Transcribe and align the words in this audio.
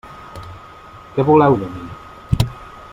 Què 1.17 1.27
voleu 1.29 1.57
de 1.65 1.69
mi? 1.77 2.45